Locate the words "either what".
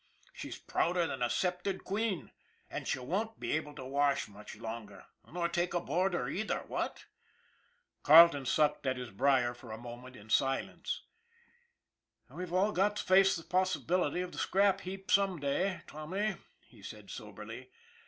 6.27-7.05